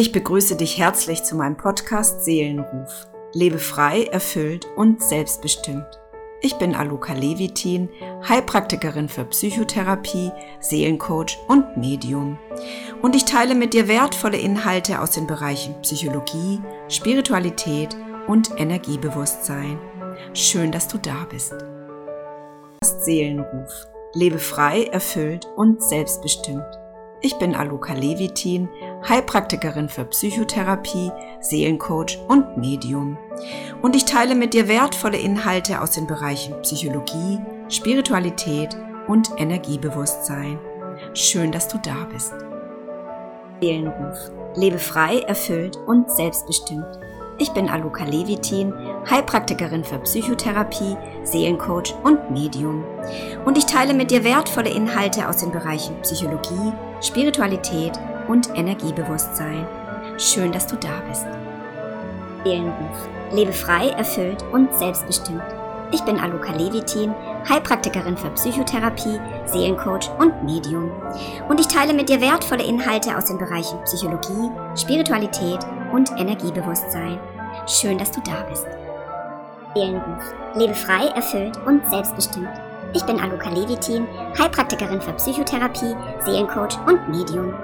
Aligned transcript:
Ich 0.00 0.12
begrüße 0.12 0.54
dich 0.54 0.78
herzlich 0.78 1.24
zu 1.24 1.34
meinem 1.34 1.56
Podcast 1.56 2.24
Seelenruf. 2.24 3.08
Lebe 3.32 3.58
frei, 3.58 4.04
erfüllt 4.04 4.64
und 4.76 5.02
selbstbestimmt. 5.02 5.88
Ich 6.40 6.54
bin 6.54 6.76
Aluka 6.76 7.14
Levitin, 7.14 7.88
Heilpraktikerin 8.28 9.08
für 9.08 9.24
Psychotherapie, 9.24 10.30
Seelencoach 10.60 11.36
und 11.48 11.76
Medium. 11.76 12.38
Und 13.02 13.16
ich 13.16 13.24
teile 13.24 13.56
mit 13.56 13.74
dir 13.74 13.88
wertvolle 13.88 14.36
Inhalte 14.36 15.02
aus 15.02 15.10
den 15.10 15.26
Bereichen 15.26 15.74
Psychologie, 15.82 16.60
Spiritualität 16.88 17.96
und 18.28 18.52
Energiebewusstsein. 18.56 19.80
Schön, 20.32 20.70
dass 20.70 20.86
du 20.86 20.98
da 20.98 21.26
bist. 21.28 21.56
Seelenruf. 22.84 23.72
Lebe 24.14 24.38
frei, 24.38 24.84
erfüllt 24.84 25.48
und 25.56 25.82
selbstbestimmt. 25.82 26.87
Ich 27.20 27.34
bin 27.34 27.56
Aluka 27.56 27.94
Levitin, 27.94 28.68
Heilpraktikerin 29.08 29.88
für 29.88 30.04
Psychotherapie, 30.04 31.10
Seelencoach 31.40 32.16
und 32.28 32.56
Medium. 32.56 33.18
Und 33.82 33.96
ich 33.96 34.04
teile 34.04 34.36
mit 34.36 34.54
dir 34.54 34.68
wertvolle 34.68 35.18
Inhalte 35.18 35.80
aus 35.80 35.90
den 35.90 36.06
Bereichen 36.06 36.54
Psychologie, 36.62 37.40
Spiritualität 37.68 38.76
und 39.08 39.30
Energiebewusstsein. 39.36 40.60
Schön, 41.12 41.50
dass 41.50 41.66
du 41.66 41.78
da 41.78 42.06
bist. 42.12 42.34
Seelenruf. 43.60 44.30
Lebe 44.54 44.78
frei, 44.78 45.18
erfüllt 45.26 45.76
und 45.86 46.08
selbstbestimmt. 46.12 47.00
Ich 47.40 47.50
bin 47.50 47.68
Aluka 47.68 48.04
Levitin, 48.04 48.72
Heilpraktikerin 49.10 49.82
für 49.82 49.98
Psychotherapie, 49.98 50.96
Seelencoach 51.24 51.94
und 52.04 52.30
Medium. 52.30 52.84
Und 53.44 53.58
ich 53.58 53.66
teile 53.66 53.94
mit 53.94 54.12
dir 54.12 54.22
wertvolle 54.22 54.70
Inhalte 54.70 55.28
aus 55.28 55.38
den 55.38 55.52
Bereichen 55.52 56.00
Psychologie, 56.02 56.72
Spiritualität 57.00 57.92
und 58.26 58.48
Energiebewusstsein. 58.56 59.66
Schön, 60.18 60.50
dass 60.50 60.66
du 60.66 60.76
da 60.76 61.00
bist. 61.08 61.26
Seelenruf. 62.44 63.08
Lebe 63.32 63.52
frei, 63.52 63.90
erfüllt 63.90 64.42
und 64.52 64.74
selbstbestimmt. 64.74 65.42
Ich 65.92 66.02
bin 66.02 66.18
Aluka 66.18 66.52
Levitin, 66.52 67.14
Heilpraktikerin 67.48 68.16
für 68.16 68.30
Psychotherapie, 68.30 69.20
Seelencoach 69.46 70.10
und 70.18 70.42
Medium. 70.44 70.90
Und 71.48 71.60
ich 71.60 71.68
teile 71.68 71.94
mit 71.94 72.08
dir 72.08 72.20
wertvolle 72.20 72.64
Inhalte 72.64 73.16
aus 73.16 73.26
den 73.26 73.38
Bereichen 73.38 73.82
Psychologie, 73.84 74.50
Spiritualität 74.76 75.60
und 75.92 76.10
Energiebewusstsein. 76.18 77.20
Schön, 77.66 77.96
dass 77.96 78.10
du 78.10 78.20
da 78.22 78.42
bist. 78.50 78.66
Seelenruf. 79.74 80.34
Lebe 80.56 80.74
frei, 80.74 81.06
erfüllt 81.14 81.56
und 81.64 81.88
selbstbestimmt. 81.88 82.67
Ich 82.94 83.04
bin 83.04 83.20
Aluka 83.20 83.50
Levitin, 83.50 84.08
Heilpraktikerin 84.38 85.00
für 85.00 85.12
Psychotherapie, 85.12 85.94
Seelencoach 86.24 86.78
und 86.86 87.06
Medium. 87.08 87.54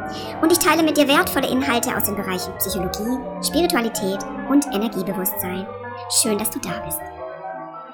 Und 0.43 0.53
ich 0.53 0.59
teile 0.59 0.83
mit 0.83 0.99
dir 0.99 1.09
wertvolle 1.09 1.49
Inhalte 1.49 1.97
aus 1.97 2.05
den 2.05 2.17
Bereichen 2.17 2.53
Psychologie, 2.59 3.19
Spiritualität 3.43 4.19
und 4.51 4.67
Energiebewusstsein. 4.67 5.67
Schön, 6.11 6.37
dass 6.37 6.51
du 6.51 6.59
da 6.59 6.79
bist. 6.85 7.01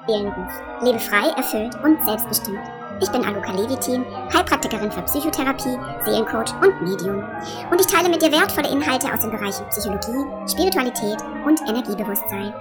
Seelenruf. 0.07 0.51
Lebe 0.81 0.99
frei, 0.99 1.29
erfüllt 1.37 1.73
und 1.83 2.05
selbstbestimmt. 2.05 2.59
Ich 2.99 3.09
bin 3.09 3.23
Aluka 3.23 3.51
Levitin, 3.53 4.05
Heilpraktikerin 4.33 4.91
für 4.91 5.01
Psychotherapie, 5.03 5.77
Seelencoach 6.03 6.53
und 6.61 6.81
Medium. 6.81 7.23
Und 7.71 7.79
ich 7.79 7.87
teile 7.87 8.09
mit 8.09 8.21
dir 8.21 8.31
wertvolle 8.31 8.69
Inhalte 8.69 9.07
aus 9.11 9.21
den 9.21 9.31
Bereichen 9.31 9.65
Psychologie, 9.69 10.25
Spiritualität 10.51 11.17
und 11.45 11.61
Energiebewusstsein. 11.61 12.53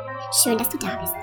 Schön, 0.42 0.56
dass 0.56 0.68
du 0.68 0.78
da 0.78 0.96
bist. 1.00 1.14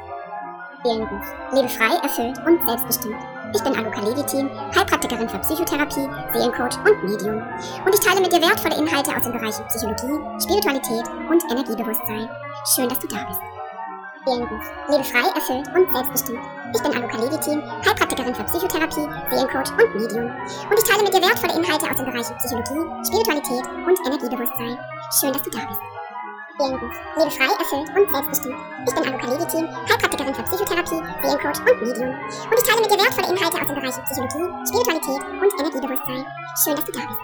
Seelenruf. 0.83 1.25
Lebe 1.53 1.69
frei, 1.69 1.95
erfüllt 2.03 2.37
und 2.45 2.67
selbstbestimmt. 2.67 3.36
Ich 3.53 3.63
bin 3.63 3.75
Aluka 3.75 4.01
Levitin, 4.01 4.49
Heilpraktikerin 4.75 5.29
für 5.29 5.39
Psychotherapie, 5.39 6.07
Seelencoach 6.33 6.77
und 6.83 7.03
Medium. 7.03 7.41
Und 7.85 7.95
ich 7.95 8.01
teile 8.01 8.21
mit 8.21 8.31
dir 8.31 8.41
wertvolle 8.41 8.75
Inhalte 8.75 9.15
aus 9.15 9.23
den 9.23 9.31
Bereichen 9.31 9.65
Psychologie, 9.67 10.19
Spiritualität 10.43 11.07
und 11.29 11.43
Energiebewusstsein. 11.49 12.29
Schön, 12.75 12.89
dass 12.89 12.99
du 12.99 13.07
da 13.07 13.23
bist. 13.27 13.41
Seelenruf. 14.25 14.65
Lebe 14.89 15.03
frei, 15.03 15.29
erfüllt 15.33 15.67
und 15.73 15.95
selbstbestimmt. 15.95 16.43
Ich 16.75 16.83
bin 16.83 16.91
Aluka 16.91 17.17
Levitin, 17.17 17.63
Heilpraktikerin 17.85 18.35
für 18.35 18.43
Psychotherapie, 18.43 19.07
Seelencoach 19.31 19.71
und 19.71 19.95
Medium. 19.95 20.27
Und 20.27 20.77
ich 20.77 20.83
teile 20.83 21.03
mit 21.03 21.13
dir 21.13 21.21
wertvolle 21.21 21.55
Inhalte 21.55 21.89
aus 21.89 21.97
den 21.97 22.05
Bereichen 22.05 22.35
Psychologie, 22.37 22.83
Spiritualität 23.07 23.63
und 23.87 23.97
Energiebewusstsein. 24.05 24.77
Schön, 25.19 25.31
dass 25.31 25.41
du 25.43 25.49
da 25.51 25.59
bist. 25.59 25.96
Seelenruf. 26.57 26.95
Lebe 27.15 27.31
frei, 27.31 27.45
erfüllt 27.45 27.89
und 27.93 28.13
selbstbestimmt. 28.13 28.57
Ich 28.87 28.95
bin 28.95 29.03
Aluka 29.05 29.27
Levitin, 29.27 29.69
Heilpraktikerin 29.89 30.33
für 30.33 30.43
Psychotherapie, 30.43 31.01
Seelencoach 31.21 31.59
und 31.61 31.81
Medium. 31.81 32.09
Und 32.09 32.57
ich 32.57 32.65
teile 32.65 32.81
mit 32.81 32.89
dir 32.91 32.97
wertvolle 32.97 33.29
Inhalte 33.29 33.57
aus 33.61 33.67
den 33.67 33.75
Bereichen 33.75 34.03
Psychologie, 34.03 34.47
Spiritualität 34.65 35.21
und 35.37 35.51
Energiebewusstsein. 35.59 36.25
Schön, 36.63 36.75
dass 36.75 36.85
du 36.85 36.91
da 36.91 37.01
bist. 37.05 37.21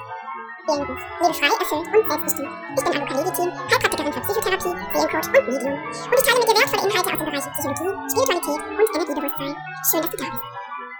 Seelenruf. 0.64 1.02
Lebe 1.22 1.34
frei, 1.34 1.52
erfüllt 1.60 1.88
und 1.90 2.10
selbstbestimmt. 2.10 2.54
Ich 2.78 2.84
bin 2.84 2.94
Aluka 2.94 3.14
Levitin, 3.18 3.50
Heilpraktikerin 3.74 4.14
für 4.14 4.22
Psychotherapie, 4.22 4.74
Seelencoach 4.94 5.28
und 5.34 5.46
Medium. 5.50 5.76
Und 5.82 6.14
ich 6.14 6.24
teile 6.24 6.40
mit 6.40 6.48
dir 6.48 6.58
wertvolle 6.62 6.84
Inhalte 6.86 7.10
aus 7.10 7.18
den 7.18 7.26
Bereichen 7.26 7.52
Psychologie, 7.58 7.92
Spiritualität 8.14 8.62
und 8.70 8.88
Energiebewusstsein. 8.94 9.56
Schön, 9.90 10.02
dass 10.02 10.12
du 10.14 10.18
da 10.18 10.30
bist. 10.30 10.53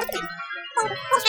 Ah, 0.00 1.27